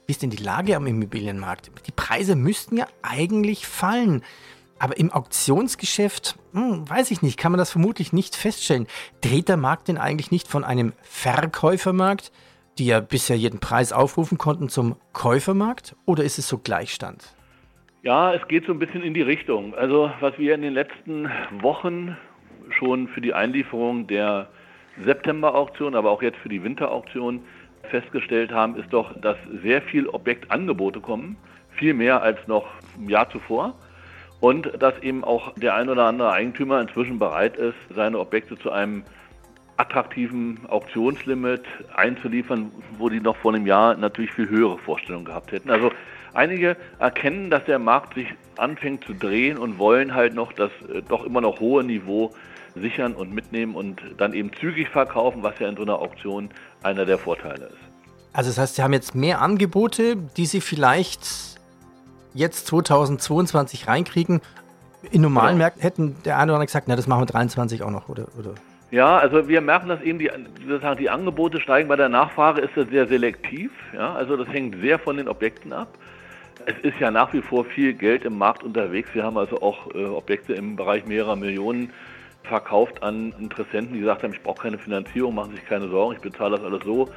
Wie 0.05 0.12
ist 0.12 0.22
denn 0.22 0.29
die 0.31 0.43
Lage 0.43 0.75
am 0.75 0.88
Immobilienmarkt? 0.88 1.72
Die 1.86 1.91
Preise 1.91 2.36
müssten 2.36 2.77
ja 2.77 2.88
eigentlich 3.01 3.67
fallen. 3.67 4.24
Aber 4.79 4.98
im 4.98 5.12
Auktionsgeschäft, 5.12 6.38
hm, 6.53 6.89
weiß 6.89 7.12
ich 7.12 7.22
nicht, 7.22 7.38
kann 7.38 7.51
man 7.51 7.60
das 7.60 7.72
vermutlich 7.72 8.13
nicht 8.13 8.36
feststellen. 8.36 8.88
Dreht 9.22 9.50
der 9.50 9.58
Markt 9.58 9.88
denn 9.88 9.98
eigentlich 9.98 10.31
nicht 10.31 10.48
von 10.48 10.63
einem 10.63 10.93
Verkäufermarkt, 11.01 12.31
die 12.77 12.86
ja 12.86 13.01
bisher 13.01 13.38
jeden 13.38 13.60
Preis 13.60 13.91
aufrufen 13.91 14.38
konnten, 14.38 14.69
zum 14.69 14.96
Käufermarkt? 15.13 15.96
Oder 16.05 16.24
ist 16.24 16.39
es 16.39 16.48
so 16.48 16.58
Gleichstand? 16.58 17.36
Ja, 18.01 18.34
es 18.34 18.48
geht 18.48 18.65
so 18.65 18.72
ein 18.72 18.79
bisschen 18.79 19.03
in 19.03 19.13
die 19.13 19.22
Richtung. 19.22 19.75
Also 19.75 20.10
was 20.22 20.38
wir 20.38 20.55
in 20.55 20.62
den 20.62 20.74
letzten 20.74 21.29
Wochen 21.62 22.17
schon 22.77 23.10
für 23.10 23.19
die 23.19 23.34
Einlieferung 23.34 24.08
der 24.08 24.50
September-Auktion, 25.03 25.96
aber 25.96 26.12
auch 26.12 26.22
jetzt 26.22 26.38
für 26.38 26.50
die 26.50 26.63
Winter-Auktion 26.63 27.41
festgestellt 27.89 28.51
haben, 28.51 28.75
ist 28.75 28.91
doch, 28.91 29.20
dass 29.20 29.38
sehr 29.63 29.82
viel 29.82 30.08
Objektangebote 30.08 31.00
kommen, 31.00 31.38
viel 31.72 31.94
mehr 31.94 32.22
als 32.22 32.39
noch 32.48 32.68
im 32.98 33.10
Jahr 33.10 33.29
zuvor. 33.29 33.75
Und 34.41 34.72
dass 34.82 34.98
eben 35.00 35.24
auch 35.24 35.53
der 35.56 35.75
ein 35.75 35.89
oder 35.89 36.06
andere 36.06 36.32
Eigentümer 36.32 36.79
inzwischen 36.79 37.20
bereit 37.20 37.58
ist, 37.58 37.75
seine 37.94 38.20
Objekte 38.20 38.58
zu 38.58 38.72
einem 38.72 39.03
attraktiven 39.75 40.60
Auktionslimit 40.68 41.63
einzuliefern, 41.96 42.72
wo 42.98 43.10
die 43.10 43.22
noch 43.22 43.38
vor 43.38 43.53
einem 43.53 43.65
Jahr 43.65 43.96
natürlich 43.96 44.32
viel 44.32 44.50
höhere 44.50 44.77
Vorstellungen 44.77 45.25
gehabt 45.25 45.51
hätten. 45.51 45.70
Also 45.70 45.91
einige 46.34 46.75
erkennen, 47.00 47.50
dass 47.50 47.63
der 47.65 47.79
Markt 47.79 48.13
sich 48.13 48.27
anfängt 48.58 49.06
zu 49.06 49.13
drehen 49.13 49.58
und 49.58 49.77
wollen 49.77 50.13
halt 50.13 50.36
noch 50.36 50.51
das 50.51 50.72
äh, 50.94 51.01
doch 51.01 51.25
immer 51.25 51.41
noch 51.41 51.62
hohe 51.62 51.84
Niveau 51.84 52.34
sichern 52.79 53.13
und 53.13 53.33
mitnehmen 53.33 53.75
und 53.75 54.01
dann 54.17 54.33
eben 54.33 54.51
zügig 54.59 54.89
verkaufen, 54.89 55.43
was 55.43 55.57
ja 55.59 55.69
in 55.69 55.75
so 55.75 55.83
einer 55.83 56.00
Auktion 56.00 56.50
einer 56.83 57.05
der 57.05 57.17
Vorteile 57.17 57.65
ist. 57.65 57.89
Also 58.33 58.50
das 58.50 58.57
heißt, 58.57 58.75
Sie 58.75 58.83
haben 58.83 58.93
jetzt 58.93 59.15
mehr 59.15 59.41
Angebote, 59.41 60.15
die 60.15 60.45
Sie 60.45 60.62
vielleicht 60.62 61.21
jetzt 62.33 62.67
2022 62.67 63.88
reinkriegen. 63.88 64.41
In 65.12 65.21
normalen 65.21 65.55
genau. 65.55 65.63
Märkten 65.63 65.81
hätten 65.81 66.15
der 66.25 66.38
eine 66.38 66.51
oder 66.51 66.55
andere 66.55 66.67
gesagt, 66.67 66.88
na, 66.88 66.95
das 66.95 67.07
machen 67.07 67.21
wir 67.21 67.25
23 67.25 67.83
auch 67.83 67.91
noch, 67.91 68.09
oder? 68.09 68.27
oder? 68.38 68.53
Ja, 68.91 69.17
also 69.17 69.48
wir 69.48 69.62
merken, 69.62 69.88
dass 69.88 70.01
eben 70.01 70.19
die, 70.19 70.31
sozusagen 70.67 70.98
die 70.98 71.09
Angebote 71.09 71.62
steigen. 71.62 71.88
Bei 71.88 71.95
der 71.95 72.09
Nachfrage 72.09 72.62
ist 72.62 72.71
das 72.75 72.89
sehr 72.89 73.07
selektiv. 73.07 73.71
Ja, 73.93 74.13
also 74.13 74.36
das 74.36 74.48
hängt 74.50 74.81
sehr 74.81 74.98
von 74.98 75.17
den 75.17 75.27
Objekten 75.27 75.74
ab. 75.74 75.89
Es 76.65 76.75
ist 76.81 77.00
ja 77.00 77.09
nach 77.09 77.31
wie 77.33 77.41
vor 77.41 77.65
viel 77.65 77.93
Geld 77.93 78.25
im 78.25 78.38
Markt 78.38 78.63
unterwegs. 78.63 79.09
Wir 79.13 79.24
haben 79.24 79.38
also 79.38 79.62
auch 79.62 79.93
äh, 79.93 80.05
Objekte 80.05 80.53
im 80.53 80.75
Bereich 80.75 81.05
mehrerer 81.05 81.36
Millionen 81.36 81.91
verkauft 82.50 83.01
an 83.01 83.34
Interessenten, 83.39 83.94
die 83.94 84.00
gesagt 84.01 84.24
haben, 84.24 84.34
ich 84.34 84.44
brauche 84.44 84.63
keine 84.63 84.77
Finanzierung, 84.77 85.36
machen 85.36 85.51
sich 85.51 85.65
keine 85.65 85.88
Sorgen, 85.88 86.15
ich 86.15 86.22
bezahle 86.22 86.58
das 86.58 86.65
alles 86.65 86.84
so. 86.84 87.08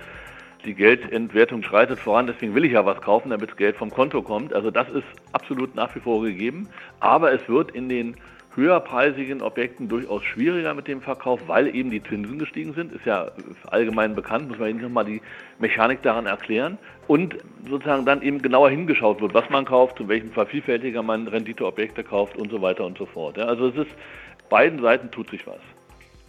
Die 0.64 0.74
Geldentwertung 0.74 1.64
schreitet 1.64 1.98
voran, 1.98 2.28
deswegen 2.28 2.54
will 2.54 2.64
ich 2.64 2.72
ja 2.72 2.86
was 2.86 3.00
kaufen, 3.00 3.30
damit 3.30 3.50
das 3.50 3.56
Geld 3.56 3.76
vom 3.76 3.90
Konto 3.90 4.22
kommt. 4.22 4.52
Also 4.52 4.70
das 4.70 4.88
ist 4.90 5.04
absolut 5.32 5.74
nach 5.74 5.92
wie 5.96 6.00
vor 6.00 6.22
gegeben. 6.22 6.68
Aber 7.00 7.32
es 7.32 7.48
wird 7.48 7.72
in 7.72 7.88
den 7.88 8.14
höherpreisigen 8.54 9.40
Objekten 9.42 9.88
durchaus 9.88 10.22
schwieriger 10.24 10.74
mit 10.74 10.86
dem 10.88 11.00
Verkauf, 11.00 11.40
weil 11.46 11.74
eben 11.74 11.90
die 11.90 12.02
Zinsen 12.02 12.38
gestiegen 12.38 12.74
sind. 12.74 12.92
Ist 12.92 13.06
ja 13.06 13.30
allgemein 13.66 14.14
bekannt, 14.14 14.48
muss 14.48 14.58
man 14.58 14.70
Ihnen 14.70 14.82
nochmal 14.82 15.04
die 15.04 15.22
Mechanik 15.58 16.02
daran 16.02 16.26
erklären. 16.26 16.78
Und 17.08 17.36
sozusagen 17.68 18.04
dann 18.04 18.22
eben 18.22 18.42
genauer 18.42 18.70
hingeschaut 18.70 19.20
wird, 19.20 19.34
was 19.34 19.48
man 19.50 19.64
kauft, 19.64 19.98
zu 19.98 20.08
welchem 20.08 20.30
Vervielfältiger 20.30 21.02
man 21.02 21.28
Renditeobjekte 21.28 22.04
kauft 22.04 22.36
und 22.36 22.50
so 22.50 22.60
weiter 22.60 22.84
und 22.84 22.98
so 22.98 23.06
fort. 23.06 23.38
Also 23.38 23.68
es 23.68 23.76
ist 23.76 23.90
beiden 24.48 24.82
Seiten 24.82 25.10
tut 25.10 25.30
sich 25.30 25.46
was. 25.46 25.60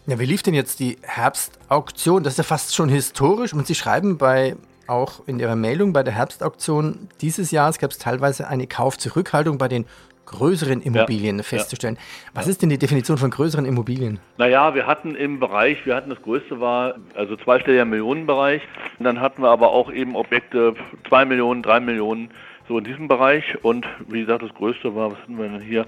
Ja, 0.06 0.20
wie 0.20 0.26
lief 0.26 0.44
denn 0.44 0.54
jetzt 0.54 0.80
die 0.80 0.98
Herbstauktion? 1.02 2.24
Das 2.24 2.34
ist 2.34 2.38
ja 2.38 2.44
fast 2.44 2.76
schon 2.76 2.90
historisch 2.90 3.54
und 3.54 3.68
Sie 3.68 3.76
schreiben 3.76 4.18
bei 4.18 4.56
auch 4.88 5.26
in 5.28 5.40
Ihrer 5.40 5.56
Meldung 5.56 5.94
bei 5.94 6.04
der 6.04 6.14
Herbstauktion 6.14 7.08
dieses 7.22 7.52
Jahres 7.52 7.80
gab 7.80 7.92
es 7.92 7.98
teilweise 7.98 8.48
eine 8.48 8.68
Kaufzurückhaltung 8.68 9.58
bei 9.58 9.70
den 9.70 9.86
größeren 10.26 10.82
Immobilien 10.82 11.38
ja, 11.38 11.44
festzustellen. 11.44 11.96
Ja. 11.96 12.32
Was 12.34 12.48
ist 12.48 12.62
denn 12.62 12.70
die 12.70 12.78
Definition 12.78 13.18
von 13.18 13.30
größeren 13.30 13.66
Immobilien? 13.66 14.20
Naja, 14.38 14.74
wir 14.76 14.88
hatten 14.88 15.16
im 15.16 15.40
Bereich, 15.40 15.86
wir 15.86 15.96
hatten 15.96 16.10
das 16.10 16.22
größte 16.22 16.60
war, 16.60 16.96
also 17.16 17.36
zweistelliger 17.36 17.86
Millionenbereich. 17.86 18.62
Und 19.00 19.06
dann 19.06 19.20
hatten 19.20 19.42
wir 19.42 19.50
aber 19.50 19.72
auch 19.72 19.92
eben 19.92 20.16
Objekte, 20.16 20.76
zwei 21.08 21.26
Millionen, 21.26 21.62
drei 21.62 21.80
Millionen, 21.80 22.30
so 22.68 22.78
in 22.78 22.84
diesem 22.84 23.08
Bereich. 23.08 23.44
Und 23.62 23.86
wie 24.08 24.22
gesagt, 24.22 24.44
das 24.44 24.54
größte 24.54 24.96
war, 24.96 25.12
was 25.12 25.20
hatten 25.20 25.38
wir 25.38 25.50
denn 25.50 25.62
hier? 25.62 25.86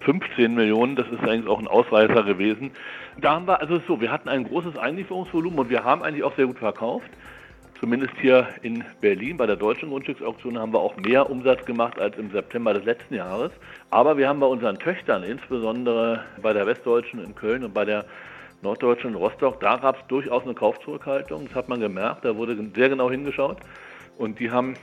15 0.00 0.54
Millionen, 0.54 0.94
das 0.94 1.06
ist 1.08 1.20
eigentlich 1.20 1.48
auch 1.48 1.58
ein 1.58 1.66
Ausreißer 1.66 2.22
gewesen. 2.22 2.70
Da 3.20 3.34
haben 3.34 3.48
wir, 3.48 3.60
also 3.60 3.80
so, 3.88 4.00
wir 4.00 4.12
hatten 4.12 4.28
ein 4.28 4.44
großes 4.44 4.76
Einlieferungsvolumen 4.76 5.58
und 5.58 5.70
wir 5.70 5.82
haben 5.82 6.02
eigentlich 6.02 6.22
auch 6.22 6.36
sehr 6.36 6.46
gut 6.46 6.58
verkauft. 6.58 7.10
Zumindest 7.80 8.14
hier 8.20 8.48
in 8.62 8.82
Berlin 9.00 9.36
bei 9.36 9.46
der 9.46 9.54
deutschen 9.54 9.90
Grundstücksauktion 9.90 10.58
haben 10.58 10.72
wir 10.72 10.80
auch 10.80 10.96
mehr 10.96 11.30
Umsatz 11.30 11.64
gemacht 11.64 12.00
als 12.00 12.18
im 12.18 12.30
September 12.32 12.74
des 12.74 12.84
letzten 12.84 13.14
Jahres. 13.14 13.52
Aber 13.90 14.16
wir 14.16 14.28
haben 14.28 14.40
bei 14.40 14.46
unseren 14.46 14.78
Töchtern, 14.78 15.22
insbesondere 15.22 16.24
bei 16.42 16.52
der 16.52 16.66
Westdeutschen 16.66 17.22
in 17.22 17.36
Köln 17.36 17.62
und 17.62 17.72
bei 17.72 17.84
der 17.84 18.04
Norddeutschen 18.62 19.10
in 19.10 19.16
Rostock, 19.16 19.60
da 19.60 19.76
gab 19.76 20.00
es 20.00 20.06
durchaus 20.08 20.42
eine 20.42 20.54
Kaufzurückhaltung. 20.54 21.46
Das 21.46 21.54
hat 21.54 21.68
man 21.68 21.78
gemerkt, 21.78 22.24
da 22.24 22.34
wurde 22.34 22.56
sehr 22.74 22.88
genau 22.88 23.10
hingeschaut. 23.10 23.58
Und 24.16 24.40
die 24.40 24.50
haben 24.50 24.74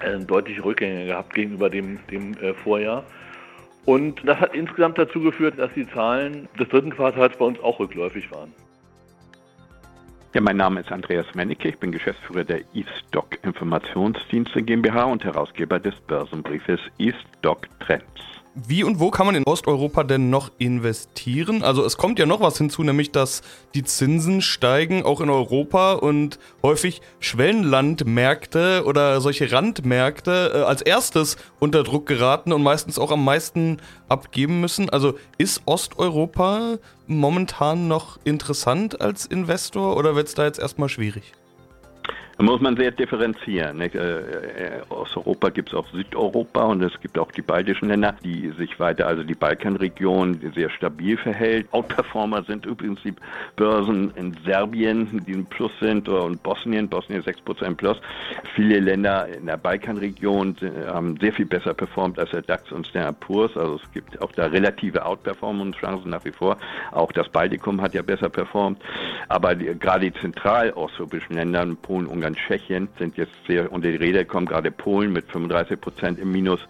äh, 0.00 0.18
deutliche 0.18 0.62
Rückgänge 0.62 1.06
gehabt 1.06 1.32
gegenüber 1.32 1.70
dem, 1.70 1.98
dem 2.10 2.34
äh, 2.34 2.52
Vorjahr. 2.52 3.04
Und 3.86 4.20
das 4.28 4.38
hat 4.40 4.54
insgesamt 4.54 4.98
dazu 4.98 5.20
geführt, 5.20 5.58
dass 5.58 5.72
die 5.72 5.88
Zahlen 5.88 6.48
des 6.58 6.68
dritten 6.68 6.90
Quartals 6.90 7.34
bei 7.38 7.46
uns 7.46 7.58
auch 7.60 7.78
rückläufig 7.78 8.30
waren. 8.30 8.52
Ja, 10.36 10.42
mein 10.42 10.58
Name 10.58 10.80
ist 10.80 10.92
Andreas 10.92 11.24
Mennecke, 11.34 11.70
ich 11.70 11.78
bin 11.78 11.90
Geschäftsführer 11.92 12.44
der 12.44 12.60
eStock 12.74 13.42
Informationsdienste 13.42 14.62
GmbH 14.62 15.04
und 15.04 15.24
Herausgeber 15.24 15.78
des 15.78 15.94
Börsenbriefes 16.02 16.78
eStock 16.98 17.66
Trends. 17.80 18.20
Wie 18.58 18.84
und 18.84 19.00
wo 19.00 19.10
kann 19.10 19.26
man 19.26 19.34
in 19.34 19.44
Osteuropa 19.44 20.02
denn 20.02 20.30
noch 20.30 20.50
investieren? 20.56 21.62
Also 21.62 21.84
es 21.84 21.98
kommt 21.98 22.18
ja 22.18 22.24
noch 22.24 22.40
was 22.40 22.56
hinzu, 22.56 22.82
nämlich 22.82 23.12
dass 23.12 23.42
die 23.74 23.84
Zinsen 23.84 24.40
steigen, 24.40 25.04
auch 25.04 25.20
in 25.20 25.28
Europa 25.28 25.92
und 25.92 26.38
häufig 26.62 27.02
Schwellenlandmärkte 27.20 28.84
oder 28.86 29.20
solche 29.20 29.52
Randmärkte 29.52 30.52
äh, 30.54 30.58
als 30.62 30.80
erstes 30.80 31.36
unter 31.58 31.82
Druck 31.82 32.06
geraten 32.06 32.50
und 32.50 32.62
meistens 32.62 32.98
auch 32.98 33.10
am 33.10 33.26
meisten 33.26 33.76
abgeben 34.08 34.62
müssen. 34.62 34.88
Also 34.88 35.18
ist 35.36 35.60
Osteuropa 35.66 36.78
momentan 37.06 37.88
noch 37.88 38.18
interessant 38.24 39.02
als 39.02 39.26
Investor 39.26 39.98
oder 39.98 40.16
wird 40.16 40.28
es 40.28 40.34
da 40.34 40.46
jetzt 40.46 40.60
erstmal 40.60 40.88
schwierig? 40.88 41.34
Da 42.38 42.44
muss 42.44 42.60
man 42.60 42.76
sehr 42.76 42.90
differenzieren. 42.90 43.80
Äh, 43.80 43.86
äh, 43.86 44.82
aus 44.90 45.16
Europa 45.16 45.48
gibt 45.48 45.70
es 45.70 45.74
auch 45.74 45.86
Südeuropa 45.88 46.64
und 46.64 46.82
es 46.82 46.92
gibt 47.00 47.18
auch 47.18 47.32
die 47.32 47.40
baltischen 47.40 47.88
Länder, 47.88 48.14
die 48.22 48.52
sich 48.58 48.78
weiter, 48.78 49.06
also 49.06 49.22
die 49.22 49.34
Balkanregion, 49.34 50.52
sehr 50.54 50.68
stabil 50.68 51.16
verhält. 51.16 51.66
Outperformer 51.72 52.42
sind 52.42 52.66
übrigens 52.66 53.00
die 53.02 53.14
Börsen 53.56 54.12
in 54.16 54.36
Serbien, 54.44 55.24
die 55.26 55.32
im 55.32 55.46
Plus 55.46 55.72
sind, 55.80 56.10
und 56.10 56.42
Bosnien, 56.42 56.88
Bosnien 56.90 57.22
6% 57.22 57.74
plus. 57.74 57.96
Viele 58.54 58.80
Länder 58.80 59.28
in 59.28 59.46
der 59.46 59.56
Balkanregion 59.56 60.56
haben 60.86 61.16
sehr 61.18 61.32
viel 61.32 61.46
besser 61.46 61.72
performt 61.72 62.18
als 62.18 62.30
der 62.32 62.42
DAX 62.42 62.70
und 62.70 62.92
der 62.94 63.12
Poor's. 63.12 63.56
Also 63.56 63.76
es 63.82 63.92
gibt 63.92 64.20
auch 64.20 64.32
da 64.32 64.46
relative 64.46 65.06
Outperformance-Chancen 65.06 66.10
nach 66.10 66.24
wie 66.26 66.32
vor. 66.32 66.58
Auch 66.92 67.12
das 67.12 67.30
Baltikum 67.30 67.80
hat 67.80 67.94
ja 67.94 68.02
besser 68.02 68.28
performt. 68.28 68.82
Aber 69.28 69.54
die, 69.54 69.66
gerade 69.78 70.10
die 70.10 70.20
zentralosteuropäischen 70.20 71.36
Länder, 71.36 71.66
Polen, 71.80 72.06
Ungarn, 72.06 72.25
Ungarn, 72.26 72.34
Tschechien 72.34 72.88
sind 72.98 73.16
jetzt 73.16 73.34
sehr 73.46 73.70
unter 73.72 73.88
die 73.88 73.96
Rede 73.96 74.18
gekommen, 74.18 74.46
gerade 74.46 74.70
Polen 74.70 75.12
mit 75.12 75.26
35 75.30 75.80
Prozent 75.80 76.18
im 76.18 76.32
Minus. 76.32 76.60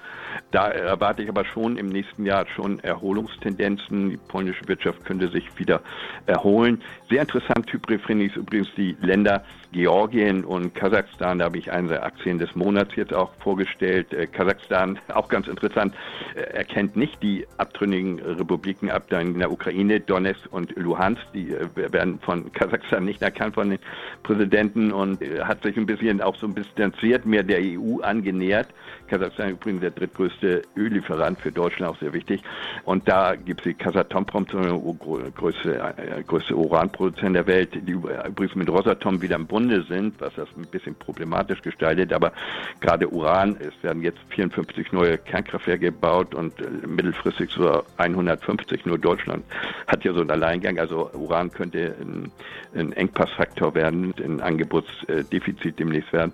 Da 0.56 0.68
erwarte 0.68 1.22
ich 1.22 1.28
aber 1.28 1.44
schon 1.44 1.76
im 1.76 1.90
nächsten 1.90 2.25
Jahr 2.25 2.46
schon 2.46 2.80
Erholungstendenzen. 2.80 4.08
Die 4.08 4.16
polnische 4.16 4.66
Wirtschaft 4.66 5.04
könnte 5.04 5.28
sich 5.28 5.44
wieder 5.58 5.82
erholen. 6.25 6.80
Sehr 7.10 7.20
interessant, 7.20 7.66
Typ 7.66 7.86
finde 8.06 8.25
ich 8.25 8.36
übrigens 8.36 8.68
die 8.75 8.96
Länder 9.02 9.44
Georgien 9.72 10.46
und 10.46 10.75
Kasachstan. 10.75 11.40
Da 11.40 11.44
habe 11.44 11.58
ich 11.58 11.70
eine 11.70 11.88
der 11.88 12.04
Aktien 12.04 12.38
des 12.38 12.54
Monats 12.56 12.96
jetzt 12.96 13.12
auch 13.12 13.32
vorgestellt. 13.40 14.14
Äh, 14.14 14.26
Kasachstan, 14.26 14.98
auch 15.14 15.28
ganz 15.28 15.46
interessant, 15.46 15.94
äh, 16.34 16.40
erkennt 16.40 16.96
nicht 16.96 17.22
die 17.22 17.46
abtrünnigen 17.58 18.18
Republiken 18.20 18.90
ab 18.90 19.12
in 19.12 19.38
der 19.38 19.52
Ukraine, 19.52 20.00
Donetsk 20.00 20.50
und 20.50 20.75
Luhansk. 20.76 21.20
Die 21.34 21.50
äh, 21.52 21.68
werden 21.92 22.18
von 22.20 22.50
Kasachstan 22.54 23.04
nicht 23.04 23.20
erkannt 23.20 23.56
von 23.56 23.68
den 23.68 23.78
Präsidenten 24.22 24.90
und 24.90 25.20
hat 25.42 25.62
sich 25.62 25.76
ein 25.76 25.84
bisschen 25.84 26.22
auch 26.22 26.36
so 26.36 26.46
ein 26.46 26.54
bisschen 26.54 26.66
distanziert, 26.76 27.26
mehr 27.26 27.42
der 27.42 27.60
EU 27.60 28.00
angenähert. 28.00 28.68
Kasachstan 29.06 29.50
übrigens 29.50 29.80
der 29.80 29.90
drittgrößte 29.90 30.62
Öllieferant 30.76 31.40
für 31.40 31.52
Deutschland, 31.52 31.92
auch 31.92 31.98
sehr 31.98 32.12
wichtig. 32.12 32.42
Und 32.84 33.08
da 33.08 33.34
gibt 33.34 33.60
es 33.60 33.64
die 33.64 33.75
Kasatomprom, 33.75 34.46
größte, 34.46 35.94
größte 36.26 36.56
Uranproduzent 36.56 37.36
der 37.36 37.46
Welt, 37.46 37.70
die 37.75 37.92
übrigens 37.92 38.54
mit 38.54 38.68
Rosatom 38.68 39.20
wieder 39.22 39.36
im 39.36 39.46
Bunde 39.46 39.82
sind, 39.82 40.20
was 40.20 40.34
das 40.34 40.48
ein 40.56 40.66
bisschen 40.66 40.94
problematisch 40.94 41.62
gestaltet. 41.62 42.12
Aber 42.12 42.32
gerade 42.80 43.08
Uran, 43.08 43.56
es 43.60 43.72
werden 43.82 44.02
jetzt 44.02 44.18
54 44.30 44.92
neue 44.92 45.18
Kernkraftwerke 45.18 45.86
gebaut 45.86 46.34
und 46.34 46.58
äh, 46.60 46.86
mittelfristig 46.86 47.50
so 47.50 47.82
150. 47.96 48.86
Nur 48.86 48.98
Deutschland 48.98 49.44
hat 49.86 50.04
ja 50.04 50.12
so 50.12 50.20
einen 50.20 50.30
Alleingang. 50.30 50.78
Also 50.78 51.10
Uran 51.12 51.50
könnte 51.50 51.94
ein, 52.00 52.30
ein 52.75 52.92
Engpassfaktor 52.92 53.75
werden, 53.75 54.14
ein 54.22 54.40
Angebotsdefizit 54.40 55.78
demnächst 55.78 56.12
werden. 56.12 56.32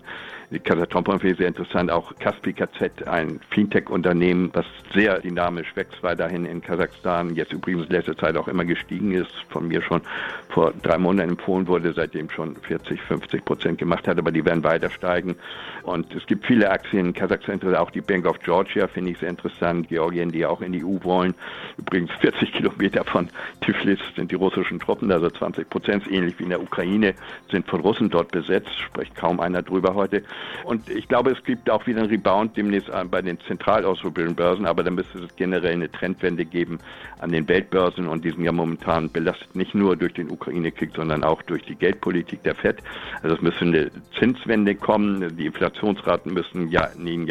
Die 0.51 0.59
Kasatomprom 0.59 1.19
ist 1.21 1.39
sehr 1.39 1.49
interessant. 1.49 1.91
Auch 1.91 2.15
Caspica 2.19 2.62
IKZ, 2.63 3.07
ein 3.07 3.41
Fintech-Unternehmen, 3.51 4.51
was 4.53 4.67
sehr 4.95 5.21
dynamisch 5.21 5.75
wächst 5.75 6.03
weiterhin 6.03 6.45
in 6.45 6.61
Kasachstan, 6.61 7.35
jetzt 7.35 7.53
übrigens 7.53 7.89
letzte 7.89 8.17
Zeit 8.17 8.37
auch 8.37 8.49
immer 8.49 8.65
gestiegen 8.65 9.13
ist, 9.13 9.33
von 9.49 9.69
mir 9.69 9.83
schon 9.83 10.03
vor 10.49 10.73
drei 10.83 10.99
Monaten 10.99 11.31
empfohlen 11.31 11.67
wurde, 11.67 11.93
seitdem 11.93 12.31
schon 12.31 12.57
40, 12.57 13.01
50 13.01 13.45
Prozent 13.45 13.79
gemacht 13.79 14.07
hat, 14.07 14.19
aber 14.19 14.31
die 14.31 14.45
werden 14.45 14.63
weiter 14.63 14.91
steigen. 14.91 15.37
Und 15.83 16.15
es 16.15 16.27
gibt 16.27 16.47
viele 16.47 16.71
Aktien 16.71 17.07
in 17.07 17.13
Kasachstan, 17.15 17.75
auch 17.75 17.91
die 17.91 18.01
Bank 18.01 18.27
of 18.27 18.39
Georgia 18.41 18.87
finde 18.87 19.13
ich 19.13 19.19
sehr 19.19 19.31
interessant, 19.31 19.89
Georgien, 19.89 20.31
die 20.31 20.45
auch 20.47 20.61
in 20.61 20.73
die 20.73 20.85
EU 20.85 20.99
wollen. 21.03 21.35
Übrigens 21.79 22.11
40 22.21 22.53
Kilometer 22.63 23.05
von 23.05 23.29
Tiflis 23.61 23.99
sind 24.15 24.31
die 24.31 24.37
russischen 24.37 24.79
Truppen, 24.79 25.11
also 25.11 25.31
20 25.31 25.69
Prozent, 25.69 26.11
ähnlich 26.11 26.39
wie 26.39 26.45
in 26.45 26.51
der 26.51 26.63
Ukraine, 26.63 27.15
sind 27.51 27.69
von 27.69 27.81
Russen 27.81 28.11
dort 28.11 28.31
besetzt, 28.31 28.71
spricht 28.79 29.15
kaum 29.17 29.41
einer 29.41 29.63
drüber 29.63 29.95
heute. 29.95 30.23
Und 30.65 30.89
ich 30.89 31.09
glaube, 31.09 31.31
es 31.31 31.43
gibt 31.45 31.71
auch 31.71 31.87
wieder 31.87 32.01
einen 32.01 32.11
Rebound 32.11 32.52
demnächst 32.57 32.91
bei 33.11 33.23
den 33.23 33.39
zentral 33.41 33.85
ausrobierenden 33.85 34.37
Börsen, 34.37 34.67
aber 34.67 34.83
da 34.83 34.91
müsste 34.91 35.19
es 35.19 35.37
generell 35.37 35.73
eine 35.73 35.91
Trendwende 35.91 36.45
geben 36.45 36.79
an 37.21 37.31
den 37.31 37.47
Weltbörsen 37.49 38.07
und 38.07 38.25
die 38.25 38.31
sind 38.31 38.45
ja 38.45 38.53
momentan 38.53 39.11
belastet 39.11 39.55
nicht 39.55 39.75
nur 39.75 39.97
durch 39.97 40.15
den 40.15 40.31
Ukraine-Krieg, 40.31 40.91
sondern 40.95 41.25
auch 41.25 41.43
durch 41.43 41.63
die 41.65 41.75
Geldpolitik 41.75 42.43
der 42.43 42.55
FED. 42.55 42.83
Also 43.23 43.37
es 43.37 43.43
müsste 43.43 43.65
eine 43.65 43.91
Zinswende 44.19 44.75
kommen, 44.75 45.37
die 45.37 45.47
Inflationsraten 45.47 46.33
müssen 46.33 46.69
ja 46.71 46.85
im, 46.87 47.25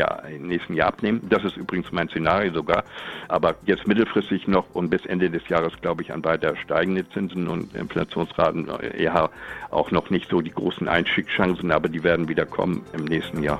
nächsten 0.47 0.73
Jahr 0.73 0.89
abnehmen. 0.89 1.21
Das 1.29 1.43
ist 1.43 1.57
übrigens 1.57 1.91
mein 1.91 2.09
Szenario 2.09 2.53
sogar. 2.53 2.83
Aber 3.27 3.55
jetzt 3.65 3.87
mittelfristig 3.87 4.47
noch 4.47 4.65
und 4.73 4.89
bis 4.89 5.05
Ende 5.05 5.29
des 5.29 5.47
Jahres 5.49 5.73
glaube 5.81 6.03
ich 6.03 6.13
an 6.13 6.23
weiter 6.23 6.55
steigende 6.55 7.07
Zinsen 7.09 7.47
und 7.47 7.75
Inflationsraten 7.75 8.69
eher 8.97 9.29
auch 9.69 9.91
noch 9.91 10.09
nicht 10.09 10.29
so 10.29 10.41
die 10.41 10.51
großen 10.51 10.87
Einstiegschancen, 10.87 11.71
aber 11.71 11.89
die 11.89 12.03
werden 12.03 12.27
wieder 12.27 12.45
kommen 12.45 12.83
im 12.93 13.05
nächsten 13.05 13.43
Jahr. 13.43 13.59